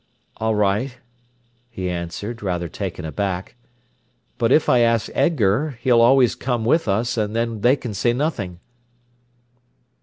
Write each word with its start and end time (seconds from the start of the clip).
"All 0.37 0.55
right," 0.55 0.97
he 1.69 1.87
answered, 1.87 2.41
rather 2.41 2.67
taken 2.67 3.05
aback. 3.05 3.53
"But 4.39 4.51
if 4.51 4.67
I 4.67 4.79
ask 4.79 5.11
Edgar, 5.13 5.77
he'll 5.79 6.01
always 6.01 6.33
come 6.33 6.65
with 6.65 6.87
us, 6.87 7.17
and 7.17 7.35
then 7.35 7.61
they 7.61 7.75
can 7.75 7.93
say 7.93 8.11
nothing." 8.11 8.59